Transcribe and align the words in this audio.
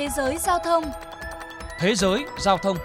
Thế 0.00 0.08
giới 0.16 0.38
giao 0.38 0.58
thông 0.58 0.84
Thế 1.78 1.94
giới 1.94 2.24
giao 2.38 2.58
thông 2.58 2.76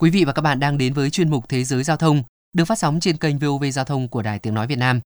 Quý 0.00 0.10
vị 0.10 0.24
và 0.24 0.32
các 0.32 0.42
bạn 0.42 0.60
đang 0.60 0.78
đến 0.78 0.92
với 0.94 1.10
chuyên 1.10 1.30
mục 1.30 1.48
Thế 1.48 1.64
giới 1.64 1.84
giao 1.84 1.96
thông 1.96 2.22
được 2.52 2.64
phát 2.64 2.78
sóng 2.78 3.00
trên 3.00 3.16
kênh 3.16 3.38
VOV 3.38 3.64
Giao 3.72 3.84
thông 3.84 4.08
của 4.08 4.22
Đài 4.22 4.38
Tiếng 4.38 4.54
Nói 4.54 4.66
Việt 4.66 4.78
Nam. 4.78 5.00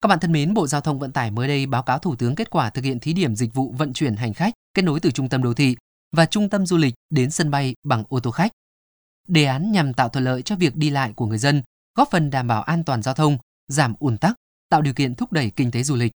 Các 0.00 0.08
bạn 0.08 0.20
thân 0.20 0.32
mến, 0.32 0.54
Bộ 0.54 0.66
Giao 0.66 0.80
thông 0.80 0.98
Vận 0.98 1.12
tải 1.12 1.30
mới 1.30 1.48
đây 1.48 1.66
báo 1.66 1.82
cáo 1.82 1.98
Thủ 1.98 2.16
tướng 2.16 2.34
kết 2.34 2.50
quả 2.50 2.70
thực 2.70 2.84
hiện 2.84 3.00
thí 3.00 3.12
điểm 3.12 3.36
dịch 3.36 3.54
vụ 3.54 3.74
vận 3.78 3.92
chuyển 3.92 4.16
hành 4.16 4.34
khách 4.34 4.54
kết 4.74 4.82
nối 4.82 5.00
từ 5.00 5.10
trung 5.10 5.28
tâm 5.28 5.42
đô 5.42 5.54
thị 5.54 5.76
và 6.16 6.26
trung 6.26 6.48
tâm 6.48 6.66
du 6.66 6.76
lịch 6.76 6.94
đến 7.10 7.30
sân 7.30 7.50
bay 7.50 7.74
bằng 7.84 8.04
ô 8.08 8.20
tô 8.20 8.30
khách. 8.30 8.52
Đề 9.28 9.44
án 9.44 9.72
nhằm 9.72 9.94
tạo 9.94 10.08
thuận 10.08 10.24
lợi 10.24 10.42
cho 10.42 10.56
việc 10.56 10.76
đi 10.76 10.90
lại 10.90 11.12
của 11.16 11.26
người 11.26 11.38
dân, 11.38 11.62
góp 11.94 12.10
phần 12.10 12.30
đảm 12.30 12.48
bảo 12.48 12.62
an 12.62 12.84
toàn 12.84 13.02
giao 13.02 13.14
thông, 13.14 13.38
giảm 13.68 13.94
ùn 13.98 14.18
tắc, 14.18 14.34
tạo 14.68 14.82
điều 14.82 14.94
kiện 14.94 15.14
thúc 15.14 15.32
đẩy 15.32 15.50
kinh 15.50 15.70
tế 15.70 15.82
du 15.82 15.96
lịch. 15.96 16.12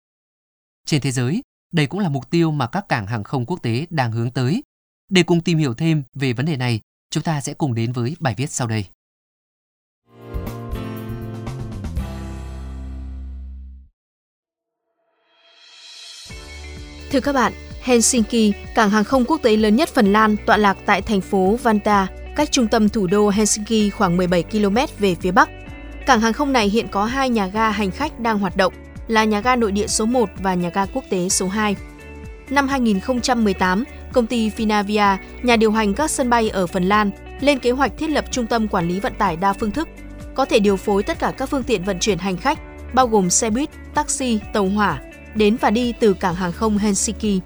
Trên 0.88 1.02
thế 1.02 1.12
giới, 1.12 1.42
đây 1.72 1.88
cũng 1.88 2.00
là 2.00 2.10
mục 2.10 2.30
tiêu 2.30 2.52
mà 2.52 2.68
các 2.68 2.90
cảng 2.90 3.08
hàng 3.08 3.24
không 3.24 3.46
quốc 3.46 3.62
tế 3.62 3.86
đang 3.90 4.12
hướng 4.12 4.32
tới. 4.32 4.64
Để 5.10 5.24
cùng 5.24 5.42
tìm 5.42 5.58
hiểu 5.58 5.74
thêm 5.74 6.04
về 6.14 6.34
vấn 6.34 6.46
đề 6.46 6.58
này, 6.58 6.80
chúng 7.12 7.24
ta 7.24 7.42
sẽ 7.42 7.54
cùng 7.54 7.76
đến 7.76 7.92
với 7.92 8.16
bài 8.20 8.34
viết 8.38 8.52
sau 8.52 8.68
đây. 8.68 8.86
Thưa 17.12 17.20
các 17.20 17.34
bạn, 17.34 17.54
Helsinki, 17.82 18.54
cảng 18.76 18.90
hàng 18.90 19.04
không 19.04 19.26
quốc 19.26 19.42
tế 19.44 19.58
lớn 19.58 19.76
nhất 19.76 19.90
Phần 19.90 20.14
Lan, 20.14 20.36
tọa 20.46 20.58
lạc 20.58 20.78
tại 20.86 21.02
thành 21.02 21.22
phố 21.22 21.56
Vanta 21.56 22.08
cách 22.36 22.52
trung 22.52 22.68
tâm 22.68 22.90
thủ 22.90 23.08
đô 23.08 23.30
Helsinki 23.30 23.94
khoảng 23.94 24.18
17 24.18 24.44
km 24.44 24.78
về 25.00 25.16
phía 25.16 25.32
bắc. 25.32 25.50
Cảng 26.06 26.22
hàng 26.22 26.34
không 26.34 26.54
này 26.54 26.70
hiện 26.70 26.88
có 26.92 27.06
hai 27.06 27.30
nhà 27.30 27.48
ga 27.48 27.70
hành 27.70 27.92
khách 27.92 28.20
đang 28.20 28.40
hoạt 28.40 28.58
động, 28.58 28.74
là 29.08 29.24
nhà 29.24 29.40
ga 29.40 29.56
nội 29.56 29.72
địa 29.72 29.88
số 29.88 30.06
1 30.06 30.30
và 30.40 30.54
nhà 30.54 30.70
ga 30.70 30.86
quốc 30.86 31.04
tế 31.10 31.30
số 31.30 31.48
2. 31.48 31.76
Năm 32.50 32.68
2018, 32.68 33.84
công 34.14 34.28
ty 34.28 34.50
Finavia, 34.50 35.18
nhà 35.44 35.56
điều 35.56 35.72
hành 35.72 35.94
các 35.94 36.12
sân 36.12 36.30
bay 36.30 36.50
ở 36.50 36.68
Phần 36.68 36.84
Lan, 36.84 37.12
lên 37.42 37.60
kế 37.60 37.72
hoạch 37.72 37.98
thiết 37.98 38.10
lập 38.10 38.26
trung 38.32 38.48
tâm 38.48 38.68
quản 38.68 38.88
lý 38.88 39.00
vận 39.00 39.14
tải 39.18 39.36
đa 39.36 39.54
phương 39.54 39.72
thức, 39.72 39.88
có 40.34 40.46
thể 40.46 40.60
điều 40.60 40.78
phối 40.78 41.04
tất 41.04 41.20
cả 41.20 41.34
các 41.38 41.50
phương 41.50 41.64
tiện 41.64 41.84
vận 41.84 42.00
chuyển 42.00 42.18
hành 42.18 42.38
khách, 42.38 42.60
bao 42.94 43.08
gồm 43.08 43.30
xe 43.30 43.50
buýt, 43.50 43.70
taxi, 43.94 44.40
tàu 44.54 44.66
hỏa, 44.66 45.02
đến 45.36 45.58
và 45.62 45.70
đi 45.70 45.94
từ 46.00 46.14
cảng 46.14 46.36
hàng 46.36 46.52
không 46.52 46.78
Helsinki. 46.78 47.42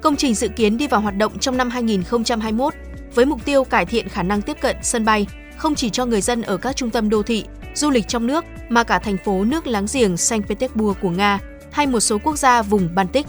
Công 0.00 0.16
trình 0.16 0.34
dự 0.34 0.48
kiến 0.48 0.76
đi 0.76 0.86
vào 0.86 1.00
hoạt 1.00 1.16
động 1.16 1.38
trong 1.38 1.56
năm 1.56 1.70
2021 1.70 2.74
với 3.14 3.26
mục 3.26 3.44
tiêu 3.44 3.64
cải 3.64 3.86
thiện 3.86 4.08
khả 4.08 4.22
năng 4.22 4.42
tiếp 4.42 4.56
cận 4.60 4.76
sân 4.82 5.04
bay 5.04 5.26
không 5.56 5.74
chỉ 5.74 5.90
cho 5.90 6.06
người 6.06 6.20
dân 6.20 6.42
ở 6.42 6.56
các 6.56 6.76
trung 6.76 6.90
tâm 6.90 7.10
đô 7.10 7.22
thị, 7.22 7.44
du 7.74 7.90
lịch 7.90 8.08
trong 8.08 8.26
nước 8.26 8.44
mà 8.68 8.84
cả 8.84 8.98
thành 8.98 9.16
phố 9.16 9.44
nước 9.44 9.66
láng 9.66 9.86
giềng 9.92 10.16
Saint 10.16 10.46
Petersburg 10.48 11.00
của 11.00 11.10
Nga 11.10 11.38
hay 11.72 11.86
một 11.86 12.00
số 12.00 12.18
quốc 12.18 12.36
gia 12.36 12.62
vùng 12.62 12.94
Baltic. 12.94 13.26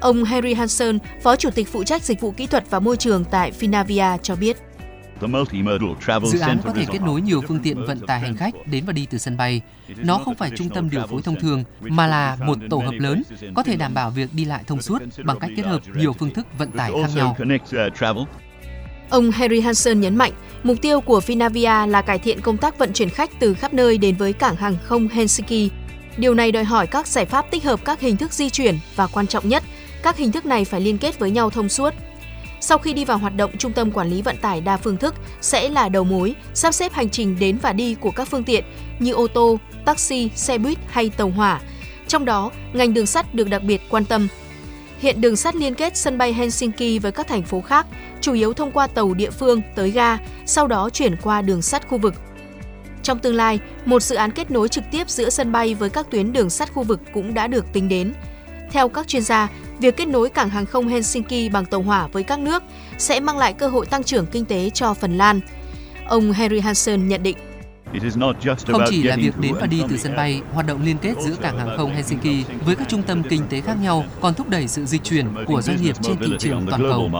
Ông 0.00 0.24
Harry 0.24 0.54
Hansen, 0.54 0.98
Phó 1.22 1.36
Chủ 1.36 1.50
tịch 1.50 1.68
phụ 1.72 1.84
trách 1.84 2.02
dịch 2.02 2.20
vụ 2.20 2.30
kỹ 2.30 2.46
thuật 2.46 2.64
và 2.70 2.80
môi 2.80 2.96
trường 2.96 3.24
tại 3.24 3.52
Finavia 3.60 4.18
cho 4.18 4.36
biết. 4.36 4.56
Dự 6.24 6.38
án 6.38 6.58
có 6.64 6.72
thể 6.72 6.84
kết 6.92 7.02
nối 7.02 7.20
nhiều 7.20 7.42
phương 7.48 7.58
tiện 7.62 7.84
vận 7.86 8.00
tải 8.06 8.20
hành 8.20 8.36
khách 8.36 8.54
đến 8.66 8.84
và 8.86 8.92
đi 8.92 9.06
từ 9.10 9.18
sân 9.18 9.36
bay. 9.36 9.60
Nó 9.96 10.18
không 10.18 10.34
phải 10.34 10.50
trung 10.56 10.68
tâm 10.68 10.90
điều 10.90 11.06
phối 11.06 11.22
thông 11.22 11.40
thường, 11.40 11.64
mà 11.80 12.06
là 12.06 12.36
một 12.40 12.58
tổ 12.70 12.78
hợp 12.78 12.94
lớn, 12.98 13.22
có 13.54 13.62
thể 13.62 13.76
đảm 13.76 13.94
bảo 13.94 14.10
việc 14.10 14.30
đi 14.32 14.44
lại 14.44 14.62
thông 14.66 14.82
suốt 14.82 15.02
bằng 15.24 15.38
cách 15.38 15.50
kết 15.56 15.66
hợp 15.66 15.80
nhiều 15.94 16.12
phương 16.12 16.30
thức 16.30 16.46
vận 16.58 16.70
tải 16.70 16.92
khác 17.02 17.10
nhau. 17.14 17.36
Ông 19.10 19.30
Harry 19.30 19.60
Hansen 19.60 20.00
nhấn 20.00 20.16
mạnh, 20.16 20.32
mục 20.62 20.76
tiêu 20.82 21.00
của 21.00 21.20
Finavia 21.26 21.90
là 21.90 22.02
cải 22.02 22.18
thiện 22.18 22.40
công 22.40 22.56
tác 22.56 22.78
vận 22.78 22.92
chuyển 22.92 23.10
khách 23.10 23.30
từ 23.40 23.54
khắp 23.54 23.74
nơi 23.74 23.98
đến 23.98 24.16
với 24.16 24.32
cảng 24.32 24.56
hàng 24.56 24.76
không 24.84 25.08
Helsinki. 25.08 25.72
Điều 26.16 26.34
này 26.34 26.52
đòi 26.52 26.64
hỏi 26.64 26.86
các 26.86 27.06
giải 27.06 27.26
pháp 27.26 27.50
tích 27.50 27.64
hợp 27.64 27.84
các 27.84 28.00
hình 28.00 28.16
thức 28.16 28.32
di 28.32 28.50
chuyển 28.50 28.78
và 28.96 29.06
quan 29.06 29.26
trọng 29.26 29.48
nhất, 29.48 29.62
các 30.02 30.16
hình 30.16 30.32
thức 30.32 30.46
này 30.46 30.64
phải 30.64 30.80
liên 30.80 30.98
kết 30.98 31.18
với 31.18 31.30
nhau 31.30 31.50
thông 31.50 31.68
suốt. 31.68 31.94
Sau 32.60 32.78
khi 32.78 32.92
đi 32.92 33.04
vào 33.04 33.18
hoạt 33.18 33.36
động, 33.36 33.50
Trung 33.58 33.72
tâm 33.72 33.90
Quản 33.90 34.10
lý 34.10 34.22
Vận 34.22 34.36
tải 34.36 34.60
đa 34.60 34.76
phương 34.76 34.96
thức 34.96 35.14
sẽ 35.40 35.68
là 35.68 35.88
đầu 35.88 36.04
mối, 36.04 36.34
sắp 36.54 36.74
xếp 36.74 36.92
hành 36.92 37.10
trình 37.10 37.36
đến 37.38 37.58
và 37.62 37.72
đi 37.72 37.94
của 37.94 38.10
các 38.10 38.28
phương 38.28 38.44
tiện 38.44 38.64
như 38.98 39.12
ô 39.12 39.26
tô, 39.26 39.58
taxi, 39.84 40.30
xe 40.34 40.58
buýt 40.58 40.78
hay 40.88 41.10
tàu 41.10 41.30
hỏa. 41.30 41.60
Trong 42.08 42.24
đó, 42.24 42.50
ngành 42.72 42.94
đường 42.94 43.06
sắt 43.06 43.34
được 43.34 43.48
đặc 43.48 43.62
biệt 43.62 43.80
quan 43.90 44.04
tâm. 44.04 44.28
Hiện 45.04 45.20
đường 45.20 45.36
sắt 45.36 45.56
liên 45.56 45.74
kết 45.74 45.96
sân 45.96 46.18
bay 46.18 46.32
Helsinki 46.32 47.02
với 47.02 47.12
các 47.12 47.26
thành 47.28 47.42
phố 47.42 47.60
khác, 47.60 47.86
chủ 48.20 48.32
yếu 48.32 48.52
thông 48.52 48.72
qua 48.72 48.86
tàu 48.86 49.14
địa 49.14 49.30
phương 49.30 49.62
tới 49.74 49.90
ga, 49.90 50.18
sau 50.46 50.66
đó 50.66 50.90
chuyển 50.90 51.16
qua 51.22 51.42
đường 51.42 51.62
sắt 51.62 51.88
khu 51.88 51.98
vực. 51.98 52.14
Trong 53.02 53.18
tương 53.18 53.34
lai, 53.34 53.58
một 53.84 54.02
dự 54.02 54.16
án 54.16 54.30
kết 54.30 54.50
nối 54.50 54.68
trực 54.68 54.84
tiếp 54.90 55.10
giữa 55.10 55.30
sân 55.30 55.52
bay 55.52 55.74
với 55.74 55.90
các 55.90 56.10
tuyến 56.10 56.32
đường 56.32 56.50
sắt 56.50 56.72
khu 56.72 56.82
vực 56.82 57.00
cũng 57.12 57.34
đã 57.34 57.46
được 57.46 57.72
tính 57.72 57.88
đến. 57.88 58.12
Theo 58.70 58.88
các 58.88 59.08
chuyên 59.08 59.22
gia, 59.22 59.48
việc 59.78 59.96
kết 59.96 60.08
nối 60.08 60.28
cảng 60.28 60.50
hàng 60.50 60.66
không 60.66 60.88
Helsinki 60.88 61.52
bằng 61.52 61.64
tàu 61.64 61.82
hỏa 61.82 62.06
với 62.06 62.22
các 62.22 62.38
nước 62.38 62.62
sẽ 62.98 63.20
mang 63.20 63.38
lại 63.38 63.52
cơ 63.52 63.68
hội 63.68 63.86
tăng 63.86 64.04
trưởng 64.04 64.26
kinh 64.26 64.44
tế 64.44 64.70
cho 64.70 64.94
Phần 64.94 65.18
Lan. 65.18 65.40
Ông 66.06 66.32
Harry 66.32 66.60
Hansen 66.60 67.08
nhận 67.08 67.22
định. 67.22 67.36
Không 68.66 68.82
chỉ 68.90 69.02
là 69.02 69.16
việc 69.16 69.38
đến 69.38 69.54
và 69.60 69.66
đi 69.66 69.82
từ 69.88 69.96
sân 69.96 70.16
bay, 70.16 70.40
hoạt 70.52 70.66
động 70.66 70.84
liên 70.84 70.98
kết 70.98 71.14
giữa 71.20 71.36
cảng 71.36 71.58
hàng 71.58 71.76
không 71.76 71.94
Helsinki 71.94 72.48
với 72.64 72.76
các 72.76 72.88
trung 72.88 73.02
tâm 73.02 73.22
kinh 73.22 73.42
tế 73.50 73.60
khác 73.60 73.76
nhau 73.82 74.04
còn 74.20 74.34
thúc 74.34 74.48
đẩy 74.48 74.68
sự 74.68 74.84
dịch 74.84 75.02
chuyển 75.04 75.26
của 75.46 75.62
doanh 75.62 75.82
nghiệp 75.82 75.96
trên 76.02 76.16
thị 76.18 76.32
trường 76.38 76.66
toàn 76.70 76.82
cầu. 76.82 77.10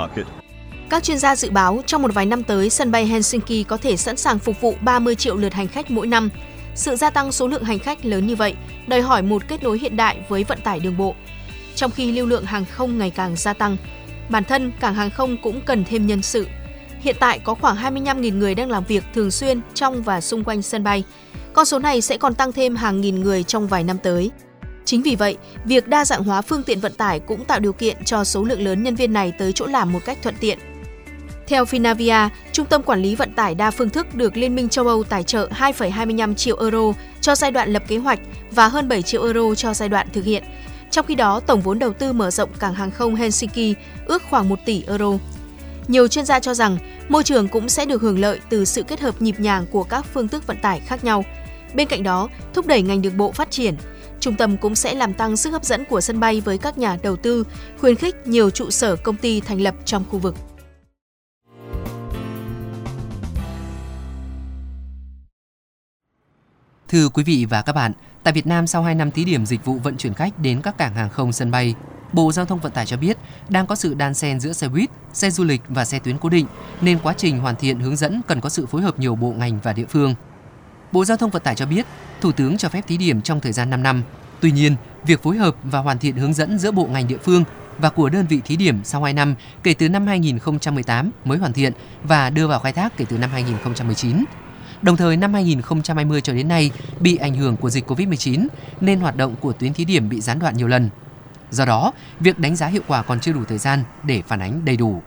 Các 0.91 1.03
chuyên 1.03 1.19
gia 1.19 1.37
dự 1.37 1.51
báo 1.51 1.83
trong 1.87 2.03
một 2.03 2.15
vài 2.15 2.27
năm 2.27 2.43
tới, 2.43 2.71
sân 2.71 2.91
bay 2.91 3.07
Helsinki 3.07 3.69
có 3.69 3.77
thể 3.77 3.97
sẵn 3.97 4.17
sàng 4.17 4.39
phục 4.39 4.61
vụ 4.61 4.75
30 4.81 5.15
triệu 5.15 5.37
lượt 5.37 5.55
hành 5.55 5.69
khách 5.69 5.91
mỗi 5.91 6.07
năm. 6.07 6.31
Sự 6.75 6.97
gia 6.97 7.11
tăng 7.11 7.33
số 7.33 7.49
lượng 7.49 7.65
hành 7.65 7.79
khách 7.79 8.05
lớn 8.05 8.27
như 8.27 8.37
vậy 8.37 8.55
đòi 8.87 9.01
hỏi 9.01 9.23
một 9.23 9.49
kết 9.49 9.63
nối 9.63 9.79
hiện 9.79 9.97
đại 9.97 10.21
với 10.29 10.45
vận 10.45 10.61
tải 10.61 10.81
đường 10.81 10.97
bộ. 10.97 11.15
Trong 11.75 11.91
khi 11.91 12.13
lưu 12.13 12.27
lượng 12.27 12.45
hàng 12.45 12.65
không 12.65 12.99
ngày 12.99 13.11
càng 13.11 13.37
gia 13.37 13.53
tăng, 13.53 13.77
bản 14.29 14.45
thân 14.45 14.73
cảng 14.81 14.95
hàng 14.95 15.11
không 15.11 15.37
cũng 15.43 15.61
cần 15.61 15.84
thêm 15.84 16.07
nhân 16.07 16.23
sự. 16.23 16.47
Hiện 17.04 17.16
tại 17.20 17.38
có 17.38 17.54
khoảng 17.54 17.76
25.000 17.76 18.38
người 18.38 18.54
đang 18.54 18.70
làm 18.70 18.84
việc 18.84 19.04
thường 19.15 19.31
xuyên 19.31 19.60
trong 19.75 20.03
và 20.03 20.20
xung 20.20 20.44
quanh 20.44 20.62
sân 20.62 20.84
bay. 20.84 21.04
Con 21.53 21.65
số 21.65 21.78
này 21.78 22.00
sẽ 22.00 22.16
còn 22.16 22.34
tăng 22.34 22.53
thêm 22.53 22.76
hàng 22.76 23.00
nghìn 23.00 23.20
người 23.20 23.42
trong 23.42 23.66
vài 23.66 23.84
năm 23.84 23.98
tới. 24.03 24.31
Chính 24.84 25.03
vì 25.03 25.16
vậy, 25.16 25.37
việc 25.65 25.88
đa 25.88 26.04
dạng 26.04 26.25
hóa 26.25 26.42
phương 26.42 26.62
tiện 26.62 26.81
vận 26.81 26.92
tải 26.92 27.20
cũng 27.20 27.44
tạo 27.44 27.60
điều 27.60 27.72
kiện 27.72 28.04
cho 28.04 28.25
số 28.25 28.44
lượng 28.44 28.62
lớn 28.62 28.82
nhân 28.82 28.94
viên 28.94 29.12
này 29.12 29.32
tới 29.38 29.53
chỗ 29.53 29.66
làm 29.66 29.92
một 29.92 30.04
cách 30.04 30.19
thuận 30.22 30.34
tiện. 30.41 30.59
Theo 31.47 31.65
Finavia, 31.65 32.28
Trung 32.53 32.66
tâm 32.66 32.82
Quản 32.82 33.03
lý 33.03 33.15
Vận 33.15 33.32
tải 33.32 33.54
đa 33.54 33.71
phương 33.71 33.91
thức 33.91 34.15
được 34.15 34.36
Liên 34.36 34.54
minh 34.54 34.69
châu 34.69 34.86
Âu 34.88 35.04
tài 35.04 35.22
trợ 35.22 35.48
2,25 35.54 36.34
triệu 36.34 36.60
euro 36.60 36.92
cho 37.21 37.34
giai 37.34 37.50
đoạn 37.50 37.72
lập 37.72 37.82
kế 37.88 37.98
hoạch 37.98 38.21
và 38.50 38.69
hơn 38.69 38.88
7 38.88 39.03
triệu 39.03 39.22
euro 39.22 39.54
cho 39.54 39.75
giai 39.75 39.88
đoạn 39.88 40.09
thực 40.12 40.25
hiện. 40.25 40.44
Trong 40.91 41.06
khi 41.06 41.15
đó, 41.15 41.41
tổng 41.41 41.60
vốn 41.60 41.78
đầu 41.78 41.92
tư 41.92 42.12
mở 42.12 42.31
rộng 42.31 42.50
cảng 42.59 42.75
hàng 42.75 42.91
không 42.91 43.15
Helsinki 43.15 43.78
ước 44.06 44.22
khoảng 44.31 44.48
1 44.48 44.59
tỷ 44.65 44.84
euro. 44.86 45.12
Nhiều 45.88 46.09
chuyên 46.09 46.25
gia 46.25 46.41
cho 46.41 46.54
rằng 46.54 46.78
môi 47.09 47.25
trường 47.25 47.48
cũng 47.48 47.69
sẽ 47.69 47.87
được 47.87 48.03
hưởng 48.03 48.19
lợi 48.19 48.41
từ 48.48 48.65
sự 48.65 48.82
kết 48.82 49.00
hợp 49.00 49.22
nhịp 49.22 49.41
nhàng 49.41 49.66
của 49.70 49.84
các 49.84 50.06
phương 50.12 50.28
thức 50.28 50.47
vận 50.47 50.56
tải 50.62 50.81
khác 50.81 51.04
nhau. 51.04 51.25
Bên 51.75 51.88
cạnh 51.88 52.03
đó, 52.03 52.28
thúc 52.54 52.66
đẩy 52.66 52.82
ngành 52.82 53.03
đường 53.03 53.16
bộ 53.16 53.32
phát 53.32 53.50
triển. 53.50 53.75
Trung 54.20 54.37
tâm 54.37 54.56
cũng 54.56 54.75
sẽ 54.75 54.94
làm 54.94 55.15
tăng 55.15 55.37
sức 55.37 55.50
hấp 55.50 55.65
dẫn 55.65 55.84
của 55.84 56.00
sân 56.00 56.20
bay 56.20 56.41
với 56.41 56.59
các 56.59 56.78
nhà 56.78 56.98
đầu 57.03 57.16
tư, 57.16 57.44
khuyến 57.81 57.97
khích 57.97 58.26
nhiều 58.26 58.50
trụ 58.50 58.70
sở 58.70 58.97
công 58.97 59.16
ty 59.16 59.41
thành 59.41 59.60
lập 59.60 59.75
trong 59.84 60.04
khu 60.10 60.19
vực. 60.19 60.37
Thưa 66.88 67.09
quý 67.09 67.25
vị 67.25 67.47
và 67.50 67.62
các 67.62 67.72
bạn, 67.72 67.92
tại 68.22 68.32
Việt 68.32 68.47
Nam 68.47 68.66
sau 68.66 68.82
2 68.82 68.94
năm 68.94 69.10
thí 69.10 69.25
điểm 69.25 69.47
dịch 69.47 69.65
vụ 69.65 69.75
vận 69.75 69.97
chuyển 69.97 70.15
khách 70.15 70.38
đến 70.38 70.60
các 70.62 70.78
cảng 70.78 70.94
hàng 70.94 71.10
không 71.10 71.32
sân 71.32 71.50
bay, 71.50 71.75
Bộ 72.15 72.33
Giao 72.33 72.45
thông 72.45 72.59
Vận 72.59 72.73
tải 72.73 72.87
cho 72.87 72.97
biết 72.97 73.17
đang 73.49 73.67
có 73.67 73.75
sự 73.75 73.95
đan 73.95 74.15
xen 74.15 74.41
giữa 74.41 74.53
xe 74.53 74.69
buýt, 74.69 74.91
xe 75.13 75.31
du 75.31 75.45
lịch 75.45 75.61
và 75.69 75.85
xe 75.85 75.99
tuyến 75.99 76.19
cố 76.19 76.29
định, 76.29 76.47
nên 76.81 76.99
quá 76.99 77.15
trình 77.17 77.39
hoàn 77.39 77.57
thiện 77.57 77.81
hướng 77.81 77.97
dẫn 77.97 78.21
cần 78.29 78.41
có 78.41 78.49
sự 78.49 78.67
phối 78.67 78.83
hợp 78.83 78.99
nhiều 78.99 79.15
bộ 79.15 79.33
ngành 79.33 79.59
và 79.63 79.73
địa 79.73 79.85
phương. 79.89 80.15
Bộ 80.93 81.05
Giao 81.05 81.17
thông 81.17 81.31
Vận 81.31 81.43
tải 81.43 81.55
cho 81.55 81.67
biết, 81.67 81.87
Thủ 82.21 82.33
tướng 82.33 82.59
cho 82.59 82.69
phép 82.69 82.85
thí 82.87 82.97
điểm 82.97 83.23
trong 83.23 83.41
thời 83.41 83.53
gian 83.53 83.71
5 83.71 83.83
năm. 83.83 84.03
Tuy 84.41 84.51
nhiên, 84.51 84.77
việc 85.07 85.23
phối 85.23 85.37
hợp 85.37 85.57
và 85.65 85.78
hoàn 85.78 85.99
thiện 85.99 86.16
hướng 86.16 86.33
dẫn 86.33 86.59
giữa 86.59 86.71
bộ 86.71 86.87
ngành 86.87 87.09
địa 87.09 87.19
phương 87.22 87.45
và 87.78 87.91
của 87.91 88.09
đơn 88.09 88.27
vị 88.27 88.41
thí 88.45 88.57
điểm 88.57 88.81
sau 88.84 89.03
2 89.03 89.13
năm 89.13 89.34
kể 89.63 89.75
từ 89.75 89.89
năm 89.89 90.07
2018 90.07 91.10
mới 91.25 91.39
hoàn 91.39 91.53
thiện 91.53 91.72
và 92.05 92.31
đưa 92.31 92.47
vào 92.47 92.60
khai 92.60 92.72
thác 92.72 92.97
kể 92.97 93.05
từ 93.09 93.19
năm 93.19 93.31
2019. 93.31 94.25
Đồng 94.83 94.97
thời 94.97 95.17
năm 95.17 95.34
2020 95.34 96.21
cho 96.21 96.33
đến 96.33 96.49
nay 96.49 96.71
bị 97.01 97.17
ảnh 97.17 97.34
hưởng 97.34 97.57
của 97.57 97.71
dịch 97.71 97.91
Covid-19 97.91 98.47
nên 98.81 99.01
hoạt 99.01 99.17
động 99.17 99.34
của 99.41 99.53
tuyến 99.53 99.72
thí 99.72 99.84
điểm 99.84 100.09
bị 100.09 100.21
gián 100.21 100.39
đoạn 100.39 100.57
nhiều 100.57 100.69
lần. 100.69 100.91
Do 101.54 101.65
đó, 101.65 101.92
việc 102.21 102.39
đánh 102.39 102.56
giá 102.56 102.66
hiệu 102.66 102.83
quả 102.86 103.03
còn 103.03 103.21
chưa 103.21 103.33
đủ 103.33 103.45
thời 103.45 103.59
gian 103.59 103.84
để 104.03 104.22
phản 104.28 104.41
ánh 104.41 104.65
đầy 104.65 104.77
đủ. 104.77 105.03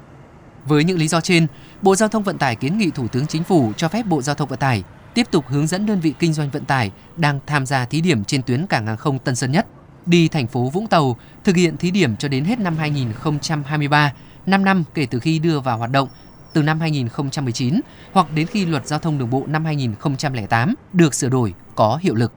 Với 0.65 0.83
những 0.83 0.97
lý 0.97 1.07
do 1.07 1.21
trên, 1.21 1.47
Bộ 1.81 1.95
Giao 1.95 2.09
thông 2.09 2.23
Vận 2.23 2.37
tải 2.37 2.55
kiến 2.55 2.77
nghị 2.77 2.91
Thủ 2.91 3.07
tướng 3.07 3.27
Chính 3.27 3.43
phủ 3.43 3.73
cho 3.77 3.87
phép 3.87 4.05
Bộ 4.05 4.21
Giao 4.21 4.35
thông 4.35 4.49
Vận 4.49 4.59
tải 4.59 4.83
tiếp 5.13 5.27
tục 5.31 5.45
hướng 5.47 5.67
dẫn 5.67 5.85
đơn 5.85 5.99
vị 5.99 6.13
kinh 6.19 6.33
doanh 6.33 6.49
vận 6.49 6.65
tải 6.65 6.91
đang 7.15 7.39
tham 7.45 7.65
gia 7.65 7.85
thí 7.85 8.01
điểm 8.01 8.23
trên 8.23 8.41
tuyến 8.41 8.67
cảng 8.67 8.87
hàng 8.87 8.97
không 8.97 9.19
Tân 9.19 9.35
Sơn 9.35 9.51
Nhất 9.51 9.67
đi 10.05 10.27
thành 10.27 10.47
phố 10.47 10.69
Vũng 10.69 10.87
Tàu 10.87 11.17
thực 11.43 11.55
hiện 11.55 11.77
thí 11.77 11.91
điểm 11.91 12.15
cho 12.15 12.27
đến 12.27 12.45
hết 12.45 12.59
năm 12.59 12.77
2023, 12.77 14.13
5 14.45 14.65
năm 14.65 14.83
kể 14.93 15.07
từ 15.11 15.19
khi 15.19 15.39
đưa 15.39 15.59
vào 15.59 15.77
hoạt 15.77 15.91
động 15.91 16.09
từ 16.53 16.63
năm 16.63 16.79
2019 16.79 17.81
hoặc 18.11 18.33
đến 18.33 18.47
khi 18.47 18.65
luật 18.65 18.87
giao 18.87 18.99
thông 18.99 19.17
đường 19.17 19.29
bộ 19.29 19.43
năm 19.47 19.65
2008 19.65 20.75
được 20.93 21.13
sửa 21.13 21.29
đổi 21.29 21.53
có 21.75 21.99
hiệu 22.01 22.15
lực. 22.15 22.33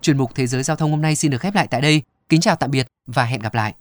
Chuyên 0.00 0.18
mục 0.18 0.30
Thế 0.34 0.46
giới 0.46 0.62
giao 0.62 0.76
thông 0.76 0.90
hôm 0.90 1.02
nay 1.02 1.16
xin 1.16 1.30
được 1.30 1.40
khép 1.40 1.54
lại 1.54 1.66
tại 1.66 1.80
đây. 1.80 2.02
Kính 2.28 2.40
chào 2.40 2.56
tạm 2.56 2.70
biệt 2.70 2.91
và 3.14 3.24
hẹn 3.24 3.40
gặp 3.40 3.54
lại. 3.54 3.74